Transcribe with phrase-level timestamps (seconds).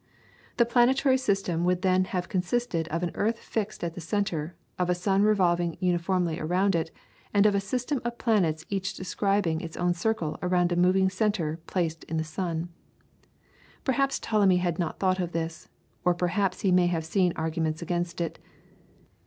[0.57, 4.89] The planetary system would then have consisted of an earth fixed at the centre, of
[4.89, 6.89] a sun revolving uniformly around it,
[7.35, 11.59] and of a system of planets each describing its own circle around a moving centre
[11.67, 12.69] placed in the sun.
[13.83, 15.69] Perhaps Ptolemy had not thought of this,
[16.03, 18.39] or perhaps he may have seen arguments against it.